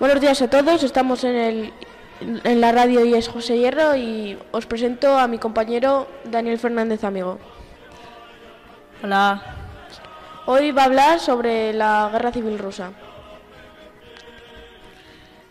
Buenos 0.00 0.20
días 0.20 0.42
a 0.42 0.50
todos, 0.50 0.82
estamos 0.82 1.22
en, 1.22 1.36
el, 1.36 1.72
en 2.20 2.60
la 2.60 2.72
radio 2.72 3.04
y 3.04 3.14
es 3.14 3.28
José 3.28 3.58
Hierro 3.58 3.94
y 3.94 4.36
os 4.50 4.66
presento 4.66 5.16
a 5.16 5.28
mi 5.28 5.38
compañero 5.38 6.08
Daniel 6.24 6.58
Fernández 6.58 7.04
Amigo. 7.04 7.38
Hola. 9.04 9.40
Hoy 10.46 10.72
va 10.72 10.82
a 10.82 10.84
hablar 10.86 11.20
sobre 11.20 11.72
la 11.72 12.08
guerra 12.10 12.32
civil 12.32 12.58
rusa. 12.58 12.90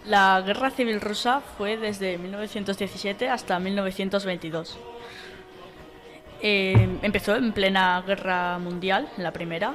La 0.07 0.44
guerra 0.46 0.71
civil 0.71 1.00
rusa 1.00 1.39
fue 1.57 1.78
desde 1.78 2.18
1917 2.18 3.30
hasta 3.30 3.57
1922. 3.60 4.78
Eh, 6.41 7.00
empezó 7.02 7.38
en 7.38 7.54
plena 7.54 8.04
guerra 8.05 8.60
mundial, 8.60 9.07
la 9.16 9.32
primera, 9.32 9.73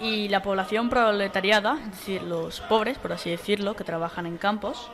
y 0.00 0.28
la 0.28 0.42
población 0.42 0.90
proletariada, 0.90 1.78
es 1.82 1.90
decir, 1.90 2.22
los 2.22 2.60
pobres, 2.60 2.98
por 2.98 3.12
así 3.12 3.30
decirlo, 3.30 3.74
que 3.74 3.84
trabajan 3.84 4.26
en 4.26 4.38
campos, 4.38 4.90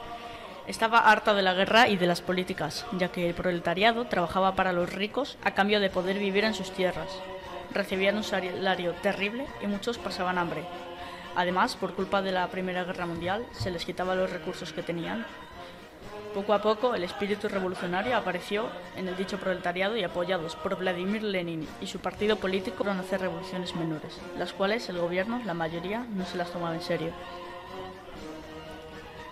estaba 0.66 0.98
harta 0.98 1.34
de 1.34 1.42
la 1.42 1.52
guerra 1.52 1.88
y 1.88 1.96
de 1.96 2.06
las 2.06 2.22
políticas, 2.22 2.86
ya 2.92 3.08
que 3.08 3.28
el 3.28 3.34
proletariado 3.34 4.06
trabajaba 4.06 4.54
para 4.54 4.72
los 4.72 4.92
ricos 4.92 5.36
a 5.44 5.52
cambio 5.52 5.78
de 5.80 5.90
poder 5.90 6.18
vivir 6.18 6.44
en 6.44 6.54
sus 6.54 6.70
tierras. 6.70 7.10
Recibían 7.72 8.16
un 8.16 8.24
salario 8.24 8.92
terrible 9.02 9.46
y 9.62 9.66
muchos 9.66 9.98
pasaban 9.98 10.38
hambre. 10.38 10.64
Además, 11.36 11.76
por 11.76 11.94
culpa 11.94 12.22
de 12.22 12.32
la 12.32 12.46
Primera 12.48 12.84
Guerra 12.84 13.06
Mundial, 13.06 13.44
se 13.52 13.70
les 13.70 13.84
quitaba 13.84 14.14
los 14.14 14.30
recursos 14.30 14.72
que 14.72 14.82
tenían 14.82 15.26
poco 16.34 16.52
a 16.52 16.60
poco, 16.60 16.94
el 16.94 17.04
espíritu 17.04 17.48
revolucionario 17.48 18.16
apareció 18.16 18.68
en 18.96 19.06
el 19.08 19.16
dicho 19.16 19.38
proletariado 19.38 19.96
y 19.96 20.02
apoyados 20.02 20.56
por 20.56 20.76
Vladimir 20.76 21.22
Lenin 21.22 21.66
y 21.80 21.86
su 21.86 22.00
partido 22.00 22.36
político 22.36 22.78
fueron 22.78 22.98
hacer 22.98 23.20
revoluciones 23.20 23.74
menores, 23.76 24.20
las 24.36 24.52
cuales 24.52 24.88
el 24.88 24.98
gobierno, 24.98 25.40
la 25.46 25.54
mayoría, 25.54 26.04
no 26.14 26.26
se 26.26 26.36
las 26.36 26.50
tomaba 26.50 26.74
en 26.74 26.82
serio. 26.82 27.12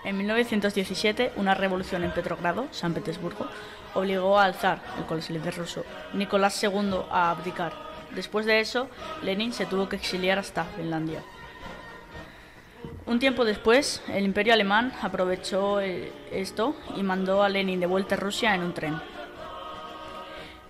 En 0.04 0.16
1917, 0.16 1.32
una 1.36 1.54
revolución 1.54 2.04
en 2.04 2.12
Petrogrado, 2.12 2.68
San 2.70 2.94
Petersburgo, 2.94 3.46
obligó 3.94 4.38
al 4.38 4.54
zar, 4.54 4.80
el 5.10 5.34
líder 5.34 5.56
ruso, 5.56 5.84
Nicolás 6.12 6.62
II, 6.62 7.00
a 7.10 7.30
abdicar. 7.30 7.72
Después 8.14 8.46
de 8.46 8.60
eso, 8.60 8.88
Lenin 9.22 9.52
se 9.52 9.66
tuvo 9.66 9.88
que 9.88 9.96
exiliar 9.96 10.38
hasta 10.38 10.64
Finlandia. 10.64 11.22
Un 13.12 13.18
tiempo 13.18 13.44
después, 13.44 14.02
el 14.08 14.24
imperio 14.24 14.54
alemán 14.54 14.90
aprovechó 15.02 15.82
eh, 15.82 16.10
esto 16.32 16.74
y 16.96 17.02
mandó 17.02 17.42
a 17.42 17.50
Lenin 17.50 17.78
de 17.78 17.84
vuelta 17.84 18.14
a 18.14 18.18
Rusia 18.18 18.54
en 18.54 18.62
un 18.62 18.72
tren. 18.72 18.94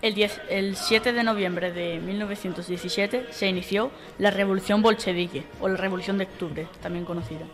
El, 0.01 0.29
el 0.49 0.75
7 0.75 1.13
de 1.13 1.23
noviembre 1.23 1.71
de 1.71 2.01
1917 2.01 3.27
se 3.31 3.47
inició 3.47 3.91
la 4.17 4.29
Revolución 4.29 4.81
Bolchevique, 4.81 5.45
o 5.61 5.69
la 5.69 5.77
Revolución 5.77 6.17
de 6.17 6.25
Octubre, 6.25 6.67
también 6.81 7.05
conocida. 7.05 7.45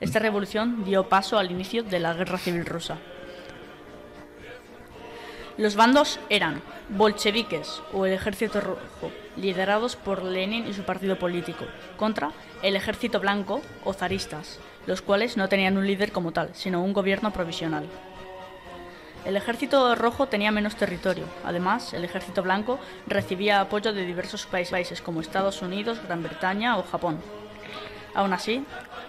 Esta 0.00 0.18
revolución 0.18 0.82
dio 0.82 1.10
paso 1.10 1.36
al 1.36 1.50
inicio 1.50 1.82
de 1.82 2.00
la 2.00 2.14
Guerra 2.14 2.38
Civil 2.38 2.64
Rusa. 2.64 2.96
Los 5.58 5.76
bandos 5.76 6.18
eran 6.30 6.62
bolcheviques 6.88 7.82
o 7.92 8.06
el 8.06 8.14
Ejército 8.14 8.60
Rojo, 8.60 9.12
liderados 9.36 9.96
por 9.96 10.22
Lenin 10.22 10.66
y 10.66 10.72
su 10.72 10.82
partido 10.82 11.18
político, 11.18 11.66
contra 11.98 12.32
el 12.62 12.74
Ejército 12.74 13.20
Blanco 13.20 13.60
o 13.84 13.92
zaristas, 13.92 14.60
los 14.86 15.02
cuales 15.02 15.36
no 15.36 15.48
tenían 15.48 15.76
un 15.76 15.86
líder 15.86 16.10
como 16.10 16.32
tal, 16.32 16.50
sino 16.54 16.82
un 16.82 16.94
gobierno 16.94 17.34
provisional. 17.34 17.84
El 19.26 19.36
Ejército 19.36 19.94
Rojo 19.94 20.26
tenía 20.26 20.50
menos 20.50 20.74
territorio. 20.74 21.26
Además, 21.44 21.92
el 21.92 22.04
Ejército 22.04 22.42
Blanco 22.42 22.80
recibía 23.06 23.60
apoyo 23.60 23.92
de 23.92 24.06
diversos 24.06 24.46
países 24.46 25.02
como 25.02 25.20
Estados 25.20 25.62
Unidos, 25.62 26.00
Gran 26.04 26.22
Bretaña 26.22 26.78
o 26.78 26.82
Japón. 26.82 27.20
Aún 28.14 28.32
así, 28.32 28.64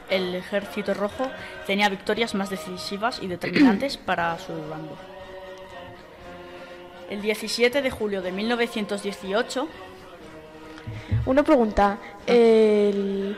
el 0.10 0.36
Ejército 0.36 0.94
Rojo 0.94 1.32
tenía 1.66 1.90
victorias 1.90 2.36
más 2.36 2.50
decisivas 2.50 3.22
y 3.22 3.28
determinantes 3.28 3.98
para 3.98 4.38
su 4.38 4.54
bando. 4.70 5.13
El 7.10 7.22
17 7.22 7.82
de 7.82 7.92
julio 7.92 8.22
de 8.22 8.32
1918, 8.32 9.68
una 11.26 11.44
pregunta. 11.44 11.98
El, 12.26 13.38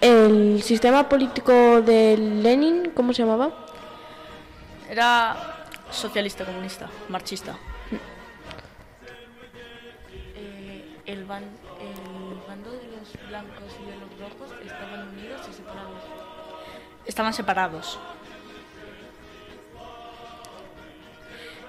el 0.00 0.62
sistema 0.62 1.08
político 1.08 1.80
de 1.82 2.16
Lenin, 2.16 2.90
¿cómo 2.94 3.12
se 3.12 3.22
llamaba? 3.22 3.66
Era 4.88 5.66
socialista, 5.90 6.44
comunista, 6.44 6.88
marxista. 7.08 7.56
Eh, 10.34 10.84
el, 11.06 11.24
ban, 11.24 11.42
el 11.42 12.48
bando 12.48 12.70
de 12.72 12.86
los 12.86 13.28
blancos 13.28 13.72
y 13.82 13.90
de 13.90 13.96
los 13.96 14.10
rojos 14.20 14.50
estaban 14.64 15.08
unidos 15.08 15.40
o 15.48 15.52
separados. 15.52 16.02
Estaban 17.04 17.32
separados. 17.32 17.98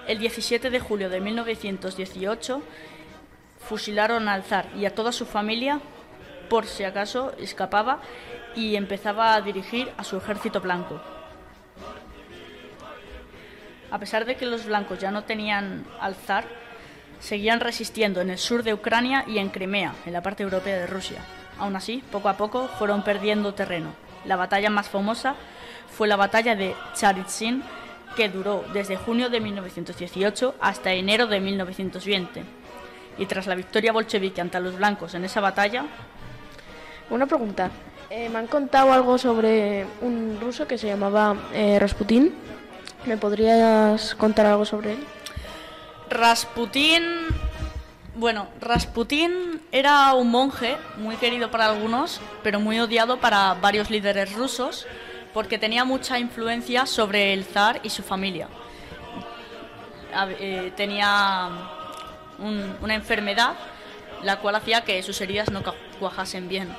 El 0.08 0.20
17 0.20 0.70
de 0.70 0.80
julio 0.80 1.10
de 1.10 1.20
1918 1.20 2.62
fusilaron 3.60 4.30
al 4.30 4.44
zar 4.44 4.70
y 4.78 4.86
a 4.86 4.96
toda 4.96 5.12
su 5.12 5.26
familia 5.26 5.82
por 6.50 6.66
si 6.66 6.86
acaso 6.86 7.34
escapaba 7.40 8.00
y 8.56 8.78
empezaba 8.78 9.36
a 9.36 9.42
dirigir 9.42 9.92
a 9.98 10.06
su 10.06 10.16
ejército 10.16 10.62
blanco. 10.62 11.02
A 13.92 14.00
pesar 14.00 14.24
de 14.24 14.36
que 14.36 14.46
los 14.46 14.66
blancos 14.66 14.98
ya 15.00 15.12
no 15.12 15.26
tenían 15.26 15.86
al 16.00 16.16
zar, 16.16 16.46
seguían 17.20 17.60
resistiendo 17.60 18.22
en 18.22 18.30
el 18.30 18.38
sur 18.38 18.64
de 18.64 18.74
Ucrania 18.74 19.26
y 19.28 19.40
en 19.40 19.50
Crimea, 19.50 19.94
en 20.06 20.14
la 20.14 20.22
parte 20.22 20.44
europea 20.44 20.78
de 20.78 20.88
Rusia. 20.88 21.20
Aún 21.60 21.76
así, 21.76 22.02
poco 22.12 22.30
a 22.30 22.38
poco 22.38 22.70
fueron 22.80 23.04
perdiendo 23.04 23.54
terreno. 23.54 23.94
La 24.24 24.38
batalla 24.38 24.70
más 24.70 24.88
famosa 24.88 25.36
fue 25.90 26.08
la 26.08 26.16
batalla 26.16 26.56
de 26.56 26.76
Charitsin, 26.94 27.64
que 28.18 28.30
duró 28.30 28.66
desde 28.74 28.98
junio 28.98 29.30
de 29.30 29.40
1918 29.40 30.56
hasta 30.60 30.92
enero 30.92 31.28
de 31.28 31.40
1920 31.40 32.44
y 33.20 33.26
tras 33.28 33.46
la 33.46 33.54
victoria 33.54 33.94
bolchevique 33.94 34.42
ante 34.42 34.60
los 34.60 34.76
blancos 34.76 35.14
en 35.14 35.24
esa 35.24 35.40
batalla... 35.40 35.86
Una 37.10 37.26
pregunta. 37.26 37.72
Eh, 38.10 38.28
me 38.28 38.40
han 38.40 38.48
contado 38.48 38.92
algo 38.92 39.18
sobre 39.18 39.86
un 40.02 40.38
ruso 40.42 40.68
que 40.68 40.78
se 40.78 40.88
llamaba 40.88 41.38
eh, 41.54 41.78
Rasputín. 41.80 42.34
¿Me 43.06 43.16
podrías 43.16 44.14
contar 44.16 44.48
algo 44.48 44.66
sobre 44.66 44.94
él? 44.94 45.00
Rasputín... 46.10 47.04
Bueno, 48.16 48.48
Rasputín 48.60 49.62
era 49.72 50.14
un 50.16 50.32
monje 50.32 50.76
muy 50.98 51.16
querido 51.18 51.52
para 51.52 51.68
algunos, 51.68 52.20
pero 52.42 52.60
muy 52.60 52.80
odiado 52.80 53.20
para 53.20 53.54
varios 53.54 53.92
líderes 53.92 54.34
rusos, 54.34 54.88
porque 55.38 55.60
tenía 55.60 55.86
mucha 55.86 56.18
influencia 56.18 56.88
sobre 56.88 57.32
el 57.32 57.46
zar 57.46 57.80
y 57.84 57.92
su 57.92 58.02
familia. 58.02 58.50
Eh, 60.40 60.72
tenía 60.76 61.48
una 62.40 62.96
enfermedad 62.96 63.54
la 64.24 64.40
cual 64.40 64.56
hacía 64.56 64.82
que 64.82 65.04
sus 65.04 65.22
heridas 65.22 65.52
no 65.52 65.62
cuajasen 66.00 66.50
bien. 66.50 66.76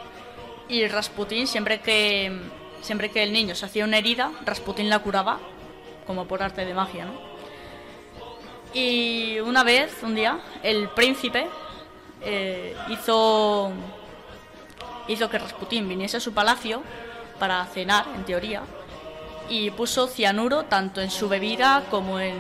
Y 0.69 0.88
Rasputín, 0.88 1.46
siempre 1.46 1.78
que, 1.78 2.36
siempre 2.80 3.12
que 3.12 3.22
el 3.22 3.32
niño 3.32 3.54
se 3.54 3.64
hacía 3.64 3.84
una 3.84 3.98
herida, 3.98 4.32
Rasputín 4.44 4.90
la 4.90 4.98
curaba, 4.98 5.38
como 6.04 6.26
por 6.26 6.42
arte 6.42 6.64
de 6.64 6.75
magia. 6.75 7.06
Y 8.75 9.38
una 9.38 9.62
vez, 9.62 10.02
un 10.02 10.16
día, 10.16 10.40
el 10.64 10.88
príncipe 10.88 11.46
eh, 12.22 12.75
hizo, 12.88 13.70
hizo 15.06 15.30
que 15.30 15.38
Rasputín 15.38 15.88
viniese 15.88 16.16
a 16.16 16.20
su 16.20 16.34
palacio 16.34 16.82
para 17.38 17.65
cenar, 17.66 18.06
en 18.15 18.25
teoría, 18.25 18.62
y 19.49 19.71
puso 19.71 20.06
cianuro 20.06 20.65
tanto 20.65 21.00
en 21.00 21.10
su 21.10 21.28
bebida 21.28 21.84
como 21.91 22.21
en, 22.21 22.37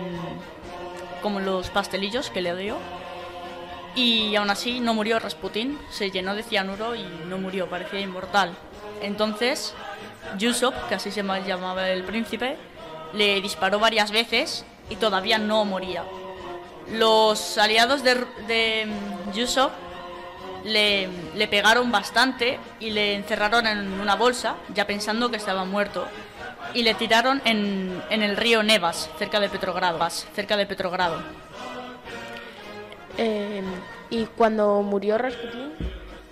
como 1.22 1.40
los 1.40 1.70
pastelillos 1.70 2.30
que 2.30 2.42
le 2.42 2.54
dio 2.56 2.76
y 3.98 4.36
aún 4.36 4.48
así 4.48 4.78
no 4.78 4.94
murió 4.94 5.18
Rasputín, 5.18 5.78
se 5.90 6.10
llenó 6.10 6.34
de 6.34 6.44
cianuro 6.44 6.94
y 6.94 7.02
no 7.26 7.38
murió, 7.38 7.68
parecía 7.68 8.00
inmortal. 8.00 8.52
Entonces, 9.02 9.74
Yusuf, 10.38 10.74
que 10.88 10.94
así 10.94 11.10
se 11.10 11.22
llamaba 11.22 11.88
el 11.90 12.04
príncipe, 12.04 12.56
le 13.12 13.40
disparó 13.40 13.80
varias 13.80 14.12
veces 14.12 14.64
y 14.88 14.96
todavía 14.96 15.38
no 15.38 15.64
moría. 15.64 16.04
Los 16.92 17.58
aliados 17.58 18.04
de, 18.04 18.24
de 18.46 18.86
le, 20.64 21.08
le, 21.34 21.48
pegaron 21.48 21.90
bastante 21.90 22.58
y 22.80 22.90
le 22.90 23.14
encerraron 23.14 23.66
en 23.66 24.00
una 24.00 24.16
bolsa, 24.16 24.56
ya 24.74 24.86
pensando 24.86 25.30
que 25.30 25.36
estaba 25.36 25.64
muerto. 25.64 26.06
Y 26.74 26.82
le 26.82 26.94
tiraron 26.94 27.40
en, 27.44 28.02
en 28.10 28.22
el 28.22 28.36
río 28.36 28.62
Nevas, 28.62 29.10
cerca 29.18 29.40
de 29.40 29.48
Petrogrado. 29.48 29.98
Cerca 30.34 30.56
de 30.56 30.66
Petrogrado. 30.66 31.22
Eh, 33.16 33.62
y 34.10 34.26
cuando 34.26 34.82
murió 34.82 35.18
Rasputin, 35.18 35.72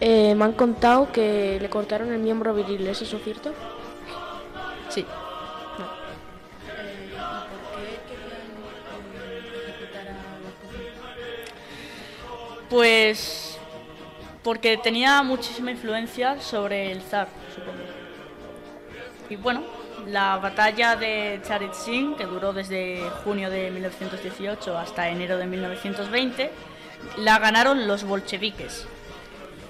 eh, 0.01 0.35
me 0.35 0.45
han 0.45 0.53
contado 0.53 1.11
que 1.11 1.59
le 1.61 1.69
cortaron 1.71 2.13
el 2.13 2.21
miembro 2.21 2.55
viril. 2.55 2.87
¿Es 2.87 3.03
eso 3.03 3.19
cierto? 3.19 3.53
Sí. 4.89 5.05
Pues 12.69 13.46
porque 14.47 14.77
tenía 14.77 15.25
muchísima 15.25 15.73
influencia 15.73 16.41
sobre 16.41 16.93
el 16.93 17.03
zar, 17.03 17.27
supongo. 17.53 17.83
Y 19.29 19.35
bueno, 19.35 19.65
la 20.07 20.37
batalla 20.37 20.95
de 20.95 21.41
Charit 21.45 21.73
Singh, 21.73 22.15
que 22.17 22.27
duró 22.27 22.53
desde 22.53 23.01
junio 23.25 23.51
de 23.51 23.73
1918 23.73 24.79
hasta 24.79 25.09
enero 25.09 25.37
de 25.37 25.47
1920, 25.47 26.53
la 27.17 27.41
ganaron 27.41 27.89
los 27.89 28.05
bolcheviques. 28.05 28.87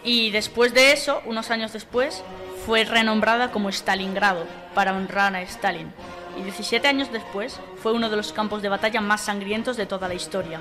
Y 0.04 0.30
después 0.30 0.74
de 0.74 0.92
eso, 0.92 1.22
unos 1.24 1.50
años 1.50 1.72
después, 1.72 2.22
fue 2.66 2.84
renombrada 2.84 3.50
como 3.52 3.70
Stalingrado 3.70 4.44
para 4.74 4.94
honrar 4.94 5.34
a 5.36 5.40
Stalin. 5.40 5.90
Y 6.38 6.42
17 6.42 6.86
años 6.86 7.10
después, 7.10 7.60
fue 7.82 7.94
uno 7.94 8.10
de 8.10 8.16
los 8.16 8.30
campos 8.30 8.60
de 8.60 8.68
batalla 8.68 9.00
más 9.00 9.22
sangrientos 9.22 9.78
de 9.78 9.86
toda 9.86 10.06
la 10.06 10.12
historia. 10.12 10.60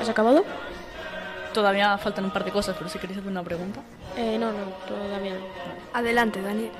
¿Has 0.00 0.08
acabado? 0.08 0.44
Todavía 1.52 1.98
faltan 1.98 2.24
un 2.24 2.30
par 2.30 2.44
de 2.44 2.52
cosas, 2.52 2.74
pero 2.78 2.88
si 2.88 2.98
queréis 2.98 3.18
hacer 3.18 3.30
una 3.30 3.42
pregunta. 3.42 3.80
Eh, 4.16 4.38
no, 4.38 4.50
no, 4.52 4.64
todavía 4.88 5.34
no. 5.34 5.40
Adelante, 5.92 6.40
Daniel. 6.40 6.70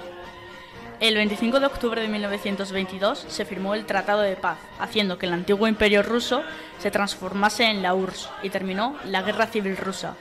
El 1.01 1.15
25 1.15 1.61
de 1.61 1.67
octubre 1.67 2.01
de 2.01 2.09
1922 2.09 3.25
se 3.29 3.45
firmó 3.45 3.75
el 3.75 3.87
Tratado 3.87 4.21
de 4.21 4.37
Paz, 4.37 4.59
haciendo 4.79 5.19
que 5.19 5.27
el 5.27 5.33
antiguo 5.33 5.67
imperio 5.67 6.03
ruso 6.03 6.43
se 6.79 6.91
transformase 6.91 7.65
en 7.65 7.83
la 7.83 7.95
URSS 7.95 8.31
y 8.43 8.51
terminó 8.51 8.97
la 9.07 9.23
Guerra 9.23 9.47
Civil 9.47 9.77
Rusa, 9.77 10.15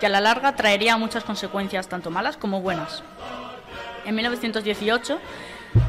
que 0.00 0.06
a 0.06 0.08
la 0.08 0.20
larga 0.20 0.56
traería 0.56 0.96
muchas 0.96 1.24
consecuencias 1.24 1.88
tanto 1.88 2.10
malas 2.10 2.36
como 2.36 2.60
buenas. 2.60 3.02
En 4.04 4.14
1918, 4.14 5.18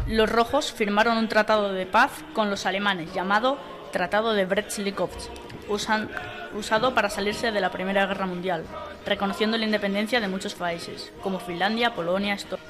los 0.07 0.29
rojos 0.29 0.71
firmaron 0.71 1.17
un 1.17 1.29
tratado 1.29 1.73
de 1.73 1.85
paz 1.85 2.11
con 2.33 2.49
los 2.49 2.65
alemanes 2.65 3.13
llamado 3.13 3.57
Tratado 3.93 4.33
de 4.33 4.47
Brest-Litovsk, 4.47 5.29
usado 5.69 6.95
para 6.95 7.11
salirse 7.11 7.51
de 7.51 7.61
la 7.61 7.69
Primera 7.69 8.07
Guerra 8.07 8.25
Mundial, 8.25 8.65
reconociendo 9.05 9.55
la 9.55 9.65
independencia 9.65 10.19
de 10.19 10.27
muchos 10.27 10.55
países, 10.55 11.13
como 11.21 11.39
Finlandia, 11.39 11.93
Polonia, 11.93 12.33
Estonia. 12.33 12.65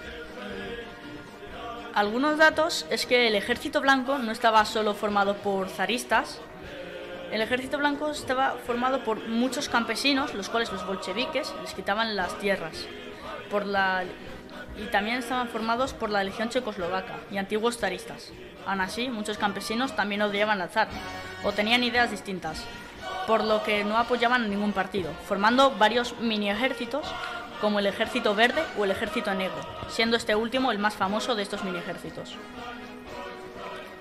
Algunos 1.93 2.37
datos 2.37 2.85
es 2.89 3.05
que 3.05 3.29
el 3.29 3.35
ejército 3.35 3.79
blanco 3.79 4.17
no 4.17 4.33
estaba 4.33 4.65
solo 4.65 4.93
formado 4.95 5.37
por 5.37 5.69
zaristas, 5.69 6.41
el 7.31 7.39
ejército 7.39 7.77
blanco 7.77 8.11
estaba 8.11 8.57
formado 8.67 9.05
por 9.05 9.25
muchos 9.25 9.69
campesinos, 9.69 10.33
los 10.33 10.49
cuales 10.49 10.73
los 10.73 10.85
bolcheviques 10.85 11.53
les 11.61 11.73
quitaban 11.73 12.17
las 12.17 12.37
tierras, 12.39 12.85
por 13.49 13.65
la, 13.65 14.03
y 14.77 14.85
también 14.85 15.17
estaban 15.17 15.47
formados 15.49 15.93
por 15.93 16.09
la 16.09 16.23
legión 16.23 16.49
checoslovaca 16.49 17.15
y 17.31 17.37
antiguos 17.37 17.77
zaristas. 17.77 18.31
Aún 18.65 18.81
así, 18.81 19.09
muchos 19.09 19.37
campesinos 19.37 19.95
también 19.95 20.21
odiaban 20.21 20.61
al 20.61 20.69
zar 20.69 20.87
o 21.43 21.51
tenían 21.51 21.83
ideas 21.83 22.11
distintas, 22.11 22.63
por 23.27 23.43
lo 23.43 23.63
que 23.63 23.83
no 23.83 23.97
apoyaban 23.97 24.43
a 24.43 24.47
ningún 24.47 24.73
partido, 24.73 25.11
formando 25.27 25.71
varios 25.77 26.17
mini 26.19 26.49
ejércitos 26.49 27.05
como 27.61 27.79
el 27.79 27.85
Ejército 27.85 28.35
Verde 28.35 28.61
o 28.77 28.83
el 28.83 28.91
Ejército 28.91 29.33
Negro, 29.33 29.55
siendo 29.87 30.17
este 30.17 30.35
último 30.35 30.71
el 30.71 30.79
más 30.79 30.95
famoso 30.95 31.33
de 31.33 31.43
estos 31.43 31.63
mini 31.63 31.77
ejércitos. 31.77 32.35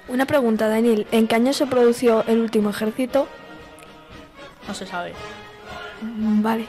Una 0.09 0.27
pregunta, 0.27 0.69
Daniel. 0.69 1.07
¿En 1.13 1.29
qué 1.29 1.37
año 1.37 1.53
se 1.53 1.67
produjo 1.67 2.25
el 2.27 2.41
último 2.41 2.71
ejército? 2.71 3.29
No 4.67 4.75
se 4.75 4.85
sabe. 4.87 5.13
Mm, 6.01 6.43
Vale. 6.43 6.67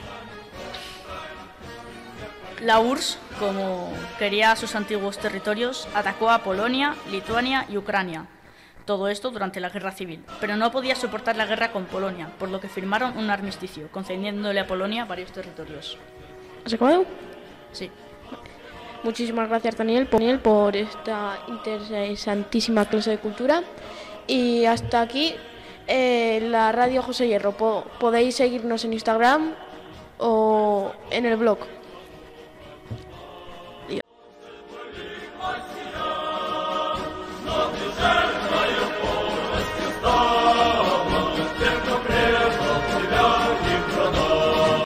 La 2.64 2.80
URSS, 2.80 3.18
como 3.40 3.92
quería 4.18 4.56
sus 4.56 4.76
antiguos 4.76 5.18
territorios, 5.18 5.88
atacó 5.94 6.30
a 6.30 6.40
Polonia, 6.44 6.96
Lituania 7.12 7.66
y 7.70 7.78
Ucrania. 7.78 8.26
Todo 8.86 9.08
esto 9.08 9.32
durante 9.32 9.60
la 9.60 9.70
guerra 9.70 9.92
civil, 9.92 10.24
pero 10.40 10.56
no 10.56 10.72
podía 10.72 10.96
soportar 10.96 11.36
la 11.36 11.46
guerra 11.46 11.72
con 11.72 11.86
Polonia, 11.86 12.30
por 12.40 12.50
lo 12.50 12.60
que 12.60 12.68
firmaron 12.70 13.18
un 13.18 13.30
armisticio, 13.30 13.90
concediéndole 13.92 14.60
a 14.60 14.68
Polonia 14.68 15.06
varios 15.06 15.32
territorios. 15.32 15.98
¿Has 16.66 16.74
acabado? 16.74 17.06
Sí. 17.72 17.90
Muchísimas 19.04 19.50
gracias, 19.50 19.76
Daniel, 19.76 20.08
por, 20.08 20.76
esta 20.78 21.40
interesantísima 21.50 22.86
clase 22.86 23.10
de 23.12 23.18
cultura. 23.18 23.62
Y 24.28 24.64
hasta 24.66 25.02
aquí 25.02 25.36
eh, 25.88 26.40
la 26.50 26.72
radio 26.72 27.02
José 27.02 27.28
Hierro. 27.28 27.52
Po- 27.52 27.86
podéis 28.00 28.36
seguirnos 28.38 28.86
en 28.86 28.94
Instagram 28.94 29.54
o 30.20 30.94
en 31.12 31.26
el 31.26 31.36
blog 31.36 31.60